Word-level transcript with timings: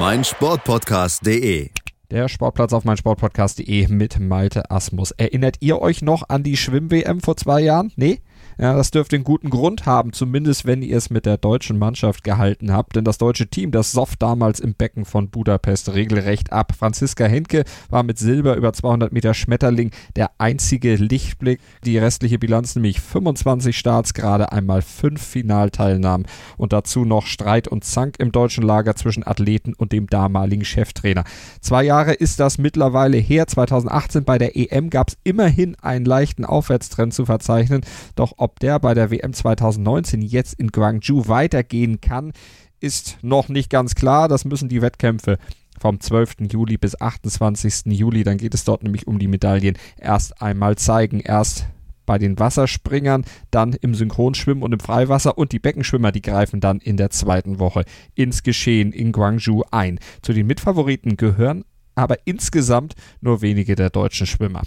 meinsportpodcast.de. 0.00 1.68
Der 2.10 2.28
Sportplatz 2.28 2.72
auf 2.72 2.84
meinsportpodcast.de 2.84 3.88
mit 3.88 4.18
Malte 4.18 4.70
Asmus. 4.70 5.10
Erinnert 5.10 5.56
ihr 5.60 5.82
euch 5.82 6.00
noch 6.00 6.30
an 6.30 6.42
die 6.42 6.56
Schwimm-WM 6.56 7.20
vor 7.20 7.36
zwei 7.36 7.60
Jahren? 7.60 7.92
Nee? 7.96 8.22
Ja, 8.60 8.74
das 8.74 8.90
dürfte 8.90 9.16
einen 9.16 9.24
guten 9.24 9.48
Grund 9.48 9.86
haben, 9.86 10.12
zumindest 10.12 10.66
wenn 10.66 10.82
ihr 10.82 10.98
es 10.98 11.08
mit 11.08 11.24
der 11.24 11.38
deutschen 11.38 11.78
Mannschaft 11.78 12.24
gehalten 12.24 12.74
habt, 12.74 12.94
denn 12.94 13.04
das 13.04 13.16
deutsche 13.16 13.48
Team, 13.48 13.70
das 13.70 13.90
soff 13.90 14.16
damals 14.16 14.60
im 14.60 14.74
Becken 14.74 15.06
von 15.06 15.30
Budapest 15.30 15.94
regelrecht 15.94 16.52
ab. 16.52 16.74
Franziska 16.78 17.24
Henke 17.24 17.64
war 17.88 18.02
mit 18.02 18.18
Silber 18.18 18.56
über 18.56 18.74
200 18.74 19.14
Meter 19.14 19.32
Schmetterling 19.32 19.92
der 20.14 20.32
einzige 20.36 20.96
Lichtblick. 20.96 21.58
Die 21.86 21.96
restliche 21.96 22.38
Bilanz 22.38 22.74
nämlich 22.74 23.00
25 23.00 23.78
Starts, 23.78 24.12
gerade 24.12 24.52
einmal 24.52 24.82
fünf 24.82 25.22
Finalteilnahmen 25.22 26.26
und 26.58 26.74
dazu 26.74 27.06
noch 27.06 27.24
Streit 27.24 27.66
und 27.66 27.84
Zank 27.84 28.16
im 28.18 28.30
deutschen 28.30 28.62
Lager 28.62 28.94
zwischen 28.94 29.26
Athleten 29.26 29.72
und 29.72 29.92
dem 29.92 30.06
damaligen 30.06 30.66
Cheftrainer. 30.66 31.24
Zwei 31.62 31.84
Jahre 31.84 32.12
ist 32.12 32.38
das 32.38 32.58
mittlerweile 32.58 33.16
her. 33.16 33.46
2018 33.46 34.24
bei 34.24 34.36
der 34.36 34.54
EM 34.54 34.90
gab 34.90 35.08
es 35.08 35.16
immerhin 35.24 35.76
einen 35.80 36.04
leichten 36.04 36.44
Aufwärtstrend 36.44 37.14
zu 37.14 37.24
verzeichnen, 37.24 37.80
doch 38.16 38.34
ob 38.36 38.49
ob 38.50 38.58
der 38.58 38.80
bei 38.80 38.94
der 38.94 39.12
WM 39.12 39.32
2019 39.32 40.22
jetzt 40.22 40.54
in 40.54 40.72
Guangzhou 40.72 41.28
weitergehen 41.28 42.00
kann, 42.00 42.32
ist 42.80 43.18
noch 43.22 43.48
nicht 43.48 43.70
ganz 43.70 43.94
klar. 43.94 44.26
Das 44.26 44.44
müssen 44.44 44.68
die 44.68 44.82
Wettkämpfe 44.82 45.38
vom 45.78 46.00
12. 46.00 46.50
Juli 46.50 46.76
bis 46.76 47.00
28. 47.00 47.86
Juli, 47.86 48.24
dann 48.24 48.38
geht 48.38 48.54
es 48.54 48.64
dort 48.64 48.82
nämlich 48.82 49.06
um 49.06 49.20
die 49.20 49.28
Medaillen, 49.28 49.78
erst 49.96 50.42
einmal 50.42 50.76
zeigen. 50.76 51.20
Erst 51.20 51.66
bei 52.06 52.18
den 52.18 52.40
Wasserspringern, 52.40 53.24
dann 53.52 53.74
im 53.74 53.94
Synchronschwimmen 53.94 54.64
und 54.64 54.72
im 54.72 54.80
Freiwasser 54.80 55.38
und 55.38 55.52
die 55.52 55.60
Beckenschwimmer, 55.60 56.10
die 56.10 56.22
greifen 56.22 56.60
dann 56.60 56.80
in 56.80 56.96
der 56.96 57.10
zweiten 57.10 57.60
Woche 57.60 57.84
ins 58.16 58.42
Geschehen 58.42 58.92
in 58.92 59.12
Guangzhou 59.12 59.62
ein. 59.70 60.00
Zu 60.22 60.32
den 60.32 60.48
Mitfavoriten 60.48 61.16
gehören 61.16 61.64
aber 61.94 62.16
insgesamt 62.24 62.94
nur 63.20 63.42
wenige 63.42 63.76
der 63.76 63.90
deutschen 63.90 64.26
Schwimmer. 64.26 64.62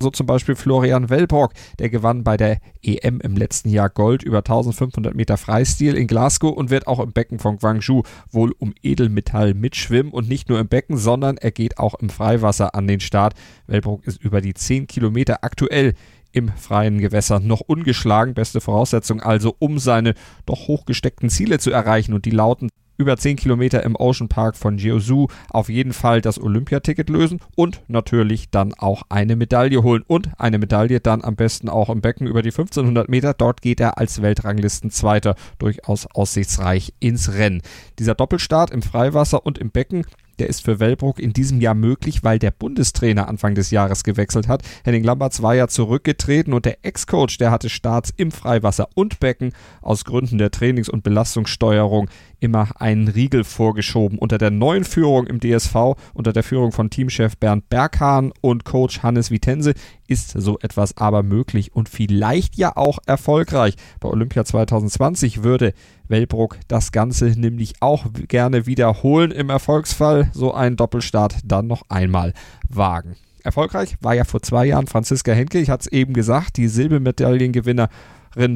So 0.00 0.10
zum 0.10 0.26
Beispiel 0.26 0.56
Florian 0.56 1.08
Wellbrock, 1.08 1.52
der 1.78 1.88
gewann 1.88 2.22
bei 2.22 2.36
der 2.36 2.58
EM 2.82 3.20
im 3.20 3.36
letzten 3.36 3.70
Jahr 3.70 3.88
Gold 3.88 4.22
über 4.22 4.38
1500 4.38 5.14
Meter 5.14 5.38
Freistil 5.38 5.96
in 5.96 6.06
Glasgow 6.06 6.54
und 6.54 6.70
wird 6.70 6.86
auch 6.86 7.00
im 7.00 7.12
Becken 7.12 7.38
von 7.38 7.56
Guangzhou 7.56 8.02
wohl 8.30 8.52
um 8.58 8.74
Edelmetall 8.82 9.54
mitschwimmen 9.54 10.12
und 10.12 10.28
nicht 10.28 10.48
nur 10.50 10.60
im 10.60 10.68
Becken, 10.68 10.98
sondern 10.98 11.38
er 11.38 11.50
geht 11.50 11.78
auch 11.78 11.94
im 11.94 12.10
Freiwasser 12.10 12.74
an 12.74 12.86
den 12.86 13.00
Start. 13.00 13.34
Wellbrock 13.66 14.06
ist 14.06 14.22
über 14.22 14.42
die 14.42 14.54
10 14.54 14.86
Kilometer 14.86 15.42
aktuell 15.42 15.94
im 16.32 16.48
freien 16.50 16.98
Gewässer 16.98 17.40
noch 17.40 17.60
ungeschlagen. 17.60 18.34
Beste 18.34 18.60
Voraussetzung 18.60 19.22
also, 19.22 19.56
um 19.58 19.78
seine 19.78 20.12
doch 20.44 20.68
hochgesteckten 20.68 21.30
Ziele 21.30 21.58
zu 21.58 21.70
erreichen 21.70 22.12
und 22.12 22.26
die 22.26 22.30
lauten 22.30 22.68
über 22.98 23.16
10 23.16 23.36
Kilometer 23.36 23.82
im 23.82 23.96
Ocean 23.96 24.28
Park 24.28 24.56
von 24.56 24.78
Jeosu 24.78 25.28
auf 25.50 25.68
jeden 25.68 25.92
Fall 25.92 26.20
das 26.20 26.40
Olympiaticket 26.40 27.10
lösen 27.10 27.40
und 27.54 27.82
natürlich 27.88 28.50
dann 28.50 28.74
auch 28.74 29.02
eine 29.08 29.36
Medaille 29.36 29.82
holen. 29.82 30.04
Und 30.06 30.30
eine 30.38 30.58
Medaille 30.58 31.00
dann 31.00 31.22
am 31.24 31.36
besten 31.36 31.68
auch 31.68 31.90
im 31.90 32.00
Becken 32.00 32.26
über 32.26 32.42
die 32.42 32.50
1500 32.50 33.08
Meter. 33.08 33.34
Dort 33.34 33.62
geht 33.62 33.80
er 33.80 33.98
als 33.98 34.22
Weltranglistenzweiter 34.22 35.34
durchaus 35.58 36.06
aussichtsreich 36.06 36.94
ins 37.00 37.32
Rennen. 37.34 37.62
Dieser 37.98 38.14
Doppelstart 38.14 38.70
im 38.70 38.82
Freiwasser 38.82 39.44
und 39.44 39.58
im 39.58 39.70
Becken 39.70 40.04
der 40.38 40.48
ist 40.48 40.64
für 40.64 40.80
Wellbrook 40.80 41.18
in 41.18 41.32
diesem 41.32 41.60
Jahr 41.60 41.74
möglich, 41.74 42.24
weil 42.24 42.38
der 42.38 42.50
Bundestrainer 42.50 43.28
Anfang 43.28 43.54
des 43.54 43.70
Jahres 43.70 44.04
gewechselt 44.04 44.48
hat. 44.48 44.62
Henning 44.84 45.04
Lamberts 45.04 45.42
war 45.42 45.54
ja 45.54 45.68
zurückgetreten 45.68 46.52
und 46.52 46.64
der 46.64 46.84
Ex-Coach, 46.84 47.38
der 47.38 47.50
hatte 47.50 47.68
Starts 47.68 48.12
im 48.16 48.30
Freiwasser 48.30 48.88
und 48.94 49.20
Becken 49.20 49.52
aus 49.82 50.04
Gründen 50.04 50.38
der 50.38 50.50
Trainings- 50.50 50.88
und 50.88 51.02
Belastungssteuerung 51.02 52.08
immer 52.40 52.80
einen 52.80 53.08
Riegel 53.08 53.44
vorgeschoben. 53.44 54.18
Unter 54.18 54.38
der 54.38 54.50
neuen 54.50 54.84
Führung 54.84 55.26
im 55.26 55.40
DSV, 55.40 55.96
unter 56.12 56.32
der 56.32 56.42
Führung 56.42 56.72
von 56.72 56.90
Teamchef 56.90 57.36
Bernd 57.36 57.68
Berghahn 57.68 58.32
und 58.40 58.64
Coach 58.64 59.02
Hannes 59.02 59.30
Vitense, 59.30 59.74
ist 60.06 60.30
so 60.30 60.58
etwas 60.60 60.96
aber 60.96 61.22
möglich 61.22 61.74
und 61.74 61.88
vielleicht 61.88 62.56
ja 62.56 62.76
auch 62.76 62.98
erfolgreich. 63.06 63.74
Bei 64.00 64.08
Olympia 64.08 64.44
2020 64.44 65.42
würde 65.42 65.72
Wellbrook 66.08 66.58
das 66.68 66.92
Ganze 66.92 67.26
nämlich 67.26 67.74
auch 67.80 68.06
gerne 68.28 68.66
wiederholen 68.66 69.30
im 69.30 69.50
Erfolgsfall, 69.50 70.30
so 70.32 70.52
einen 70.52 70.76
Doppelstart 70.76 71.38
dann 71.44 71.66
noch 71.66 71.82
einmal 71.88 72.32
wagen. 72.68 73.16
Erfolgreich 73.42 73.96
war 74.00 74.14
ja 74.14 74.24
vor 74.24 74.42
zwei 74.42 74.66
Jahren 74.66 74.86
Franziska 74.86 75.32
Henke, 75.32 75.58
ich 75.58 75.70
hatte 75.70 75.82
es 75.82 75.92
eben 75.92 76.14
gesagt, 76.14 76.56
die 76.56 76.68
Silbermedaillengewinner 76.68 77.88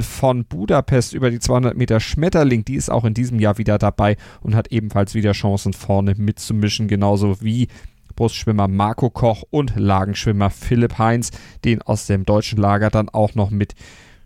von 0.02 0.44
Budapest 0.44 1.14
über 1.14 1.30
die 1.30 1.38
200 1.38 1.76
Meter 1.76 2.00
Schmetterling, 2.00 2.64
die 2.64 2.74
ist 2.74 2.90
auch 2.90 3.04
in 3.04 3.14
diesem 3.14 3.38
Jahr 3.38 3.56
wieder 3.56 3.78
dabei 3.78 4.16
und 4.42 4.54
hat 4.54 4.72
ebenfalls 4.72 5.14
wieder 5.14 5.32
Chancen 5.32 5.72
vorne 5.72 6.14
mitzumischen, 6.16 6.86
genauso 6.86 7.40
wie 7.40 7.68
Brustschwimmer 8.14 8.68
Marco 8.68 9.08
Koch 9.08 9.44
und 9.48 9.74
Lagenschwimmer 9.76 10.50
Philipp 10.50 10.98
Heinz, 10.98 11.30
den 11.64 11.80
aus 11.80 12.06
dem 12.06 12.26
deutschen 12.26 12.58
Lager 12.58 12.90
dann 12.90 13.08
auch 13.08 13.34
noch 13.34 13.50
mit 13.50 13.74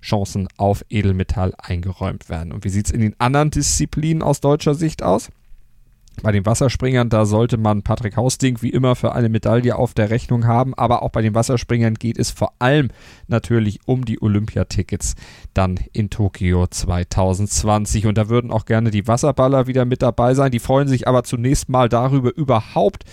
Chancen 0.04 0.48
auf 0.56 0.84
Edelmetall 0.91 1.54
eingeräumt 1.59 2.28
werden. 2.28 2.53
Und 2.53 2.65
wie 2.65 2.69
sieht 2.69 2.87
es 2.87 2.92
in 2.92 3.00
den 3.00 3.19
anderen 3.19 3.50
Disziplinen 3.50 4.22
aus 4.22 4.41
deutscher 4.41 4.75
Sicht 4.75 5.03
aus? 5.03 5.31
Bei 6.22 6.31
den 6.31 6.47
Wasserspringern, 6.47 7.09
da 7.09 7.26
sollte 7.26 7.56
man 7.56 7.82
Patrick 7.82 8.16
Hausding 8.16 8.62
wie 8.62 8.70
immer 8.70 8.94
für 8.94 9.12
eine 9.15 9.28
Medaille 9.28 9.76
auf 9.76 9.94
der 9.94 10.10
Rechnung 10.10 10.47
haben, 10.47 10.72
aber 10.75 11.03
auch 11.03 11.10
bei 11.10 11.22
den 11.22 11.34
Wasserspringern 11.34 11.94
geht 11.94 12.19
es 12.19 12.31
vor 12.31 12.53
allem 12.60 12.91
natürlich 13.26 13.81
um 13.87 14.04
die 14.04 14.22
Olympiatickets 14.22 15.16
dann 15.54 15.81
in 15.92 16.10
Tokio 16.10 16.69
2020 16.69 18.06
und 18.06 18.16
da 18.16 18.28
würden 18.28 18.53
auch 18.53 18.65
gerne 18.65 18.92
die 18.92 19.09
Wasserballer 19.09 19.66
wieder 19.66 19.84
mit 19.84 20.03
dabei 20.03 20.34
sein. 20.34 20.53
Die 20.53 20.60
freuen 20.60 20.86
sich 20.86 21.09
aber 21.09 21.25
zunächst 21.25 21.69
mal 21.69 21.88
darüber 21.88 22.34
überhaupt 22.34 23.04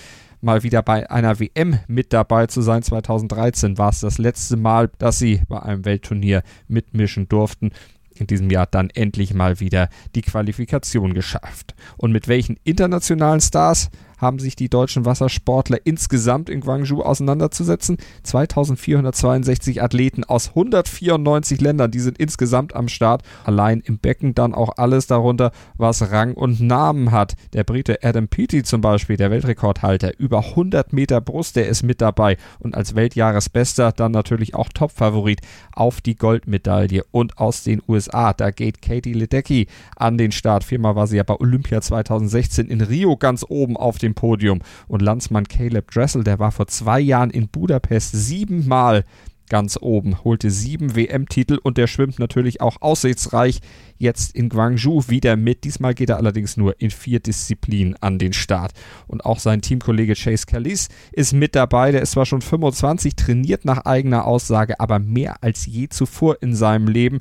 mal 0.42 0.64
wieder 0.64 0.82
bei 0.82 1.10
einer 1.10 1.40
WM 1.40 1.80
mit 1.88 2.14
dabei 2.14 2.48
zu 2.48 2.62
sein. 2.62 2.84
2013 2.84 3.78
war 3.78 3.90
es 3.90 4.02
das 4.02 4.18
letzte 4.18 4.58
Mal, 4.58 4.90
dass 4.98 5.20
sie 5.20 5.42
bei 5.48 5.62
einem 5.62 5.86
Weltturnier 5.86 6.44
mitmischen 6.68 7.30
durften 7.30 7.72
in 8.14 8.28
diesem 8.28 8.50
Jahr 8.50 8.68
dann 8.68 8.90
endlich 8.92 9.34
mal 9.34 9.60
wieder 9.60 9.90
die 10.16 10.22
Qualifikation 10.22 11.14
geschafft. 11.14 11.76
Und 11.98 12.12
mit 12.12 12.28
welchen 12.28 12.58
internationalen 12.64 13.42
Stars 13.42 13.90
haben 14.22 14.40
sich 14.40 14.56
die 14.56 14.70
deutschen 14.70 15.06
Wassersportler 15.06 15.80
insgesamt 15.84 16.50
in 16.50 16.62
Guangzhou 16.62 17.02
auseinanderzusetzen. 17.02 17.98
2462 18.24 19.82
Athleten 19.82 20.24
aus 20.24 20.50
194 20.50 21.60
Ländern, 21.60 21.92
die 21.92 22.00
sind 22.00 22.18
insgesamt 22.20 22.76
am 22.76 22.88
Start. 22.88 23.24
Allein 23.44 23.82
im 23.82 23.98
Becken 23.98 24.36
dann 24.36 24.54
auch 24.54 24.78
alles 24.78 25.08
darunter, 25.08 25.52
was 25.78 26.12
Rang 26.12 26.34
und 26.34 26.62
Namen 26.62 27.12
hat. 27.12 27.36
Der 27.54 27.64
Brite 27.64 28.00
Adam 28.04 28.28
Peaty 28.28 28.64
zum 28.64 28.82
Beispiel, 28.82 29.18
der 29.18 29.32
Weltrekordhalter, 29.32 30.20
über 30.20 30.40
100 30.40 30.94
Meter 30.94 31.20
Brust, 31.22 31.56
der 31.56 31.68
ist 31.68 31.84
mit 31.84 32.02
dabei 32.02 32.38
und 32.60 32.76
als 32.76 32.96
Weltjahresbester 32.96 33.92
dann 33.92 34.12
natürlich 34.12 34.56
auch 34.56 34.70
Topfavorit 34.70 35.42
auf 35.74 36.02
die 36.02 36.16
Goldmedaille. 36.16 37.04
Und 37.12 37.38
aus 37.38 37.64
den 37.64 37.82
USA, 37.88 38.34
da 38.34 38.52
geht 38.52 38.82
Katie 38.82 39.14
Ledecky 39.14 39.68
an 39.96 40.18
den 40.18 40.32
Start. 40.32 40.64
Viermal 40.64 40.96
war 40.96 41.08
sie 41.08 41.18
ja 41.18 41.24
bei 41.24 41.36
Olympia 41.40 41.82
2016 41.82 42.68
in 42.68 42.82
Rio 42.82 43.18
ganz 43.18 43.46
oben 43.48 43.78
auf 43.78 43.98
dem 43.98 44.11
dem 44.12 44.16
Podium. 44.16 44.60
Und 44.88 45.02
Landsmann 45.02 45.48
Caleb 45.48 45.92
Dressel, 45.92 46.24
der 46.24 46.40
war 46.40 46.52
vor 46.52 46.68
zwei 46.68 47.00
Jahren 47.00 47.30
in 47.30 47.48
Budapest 47.48 48.12
siebenmal 48.14 49.04
ganz 49.50 49.78
oben, 49.82 50.24
holte 50.24 50.50
sieben 50.50 50.96
WM-Titel 50.96 51.60
und 51.62 51.78
der 51.78 51.88
schwimmt 51.88 52.20
natürlich 52.20 52.62
auch 52.62 52.78
aussichtsreich 52.82 53.60
jetzt 53.98 54.34
in 54.34 54.48
Guangzhou 54.48 55.10
wieder 55.10 55.36
mit. 55.36 55.66
Diesmal 55.66 55.94
geht 55.94 56.10
er 56.10 56.16
allerdings 56.16 56.56
nur 56.56 56.80
in 56.80 56.90
vier 56.90 57.20
Disziplinen 57.20 57.98
an 58.00 58.18
den 58.18 58.32
Start. 58.32 58.72
Und 59.08 59.26
auch 59.26 59.40
sein 59.40 59.62
Teamkollege 59.62 60.14
Chase 60.16 60.46
Callis 60.46 60.88
ist 61.12 61.34
mit 61.34 61.54
dabei. 61.54 61.92
Der 61.92 62.02
ist 62.02 62.12
zwar 62.12 62.26
schon 62.26 62.42
25, 62.42 63.18
trainiert 63.18 63.66
nach 63.66 63.84
eigener 63.84 64.26
Aussage, 64.26 64.80
aber 64.80 65.00
mehr 65.00 65.44
als 65.44 65.66
je 65.66 65.90
zuvor 65.90 66.38
in 66.42 66.56
seinem 66.56 66.88
Leben 66.88 67.20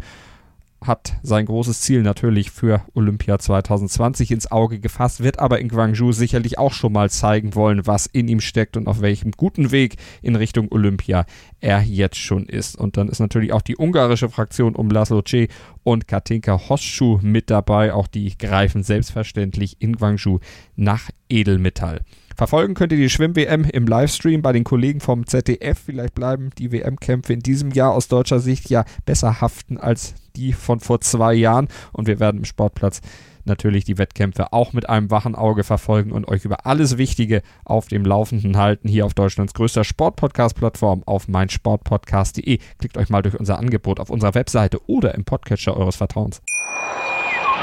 hat 0.82 1.15
sein 1.23 1.47
großes 1.47 1.82
Ziel 1.82 2.03
natürlich 2.03 2.50
für 2.50 2.82
Olympia 2.94 3.38
2020 3.38 4.31
ins 4.31 4.50
Auge 4.50 4.81
gefasst, 4.81 5.23
wird 5.23 5.38
aber 5.38 5.59
in 5.61 5.69
Guangzhou 5.69 6.12
sicherlich 6.12 6.59
auch 6.59 6.73
schon 6.73 6.93
mal 6.93 7.11
zeigen 7.11 7.55
wollen, 7.55 7.87
was 7.87 8.06
in 8.06 8.29
ihm 8.29 8.41
steckt 8.41 8.77
und 8.77 8.87
auf 8.87 9.00
welchem 9.03 9.32
guten 9.32 9.73
Weg 9.73 9.97
in 10.23 10.37
Richtung 10.37 10.69
Olympia 10.71 11.27
er 11.61 11.82
jetzt 11.82 12.19
schon 12.19 12.47
ist. 12.47 12.77
Und 12.77 12.97
dann 12.97 13.09
ist 13.09 13.21
natürlich 13.21 13.53
auch 13.53 13.62
die 13.62 13.77
ungarische 13.79 14.31
Fraktion 14.31 14.75
um 14.75 14.91
Laszlo 14.91 15.21
C 15.23 15.49
und 15.82 16.09
Katinka 16.09 16.69
Hosschuh 16.69 17.19
mit 17.23 17.50
dabei. 17.50 17.93
Auch 17.93 18.06
die 18.06 18.37
greifen 18.37 18.82
selbstverständlich 18.82 19.77
in 19.81 19.97
Guangzhou 19.97 20.41
nach 20.77 21.11
Edelmetall. 21.29 22.00
Verfolgen 22.37 22.75
könnt 22.75 22.93
ihr 22.93 22.99
die 22.99 23.11
Schwimm-WM 23.11 23.65
im 23.65 23.87
Livestream 23.87 24.41
bei 24.41 24.53
den 24.53 24.65
Kollegen 24.65 25.00
vom 25.00 25.27
ZDF. 25.27 25.79
Vielleicht 25.79 26.15
bleiben 26.15 26.50
die 26.56 26.73
WM-Kämpfe 26.73 27.35
in 27.35 27.41
diesem 27.41 27.71
Jahr 27.71 27.93
aus 27.93 28.09
deutscher 28.09 28.41
Sicht 28.41 28.71
ja 28.71 28.85
besser 29.05 29.41
haften 29.41 29.77
als 29.77 30.15
die 30.37 30.53
von 30.53 30.81
vor 30.81 31.00
zwei 31.00 31.35
Jahren. 31.35 31.69
Und 31.93 32.06
wir 32.06 32.19
werden 32.19 32.38
im 32.38 32.44
Sportplatz 32.44 33.00
natürlich 33.46 33.84
die 33.84 33.98
Wettkämpfe 33.98 34.52
auch 34.52 34.72
mit 34.72 34.88
einem 34.88 35.10
wachen 35.10 35.34
Auge 35.34 35.64
verfolgen 35.64 36.12
und 36.12 36.28
euch 36.28 36.44
über 36.44 36.66
alles 36.66 36.98
Wichtige 36.98 37.42
auf 37.64 37.88
dem 37.88 38.04
Laufenden 38.04 38.56
halten. 38.56 38.88
Hier 38.88 39.06
auf 39.06 39.14
Deutschlands 39.14 39.54
größter 39.54 39.84
Sportpodcast-Plattform 39.84 41.02
auf 41.06 41.28
meinsportpodcast.de. 41.28 42.58
Klickt 42.78 42.96
euch 42.96 43.08
mal 43.08 43.22
durch 43.22 43.38
unser 43.38 43.58
Angebot 43.58 44.00
auf 44.00 44.10
unserer 44.10 44.34
Webseite 44.34 44.81
oder 44.88 45.14
im 45.14 45.25
Podcatcher 45.25 45.76
eures 45.76 45.96
Vertrauens. 45.96 46.42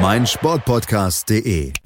meinsportpodcast.de 0.00 1.83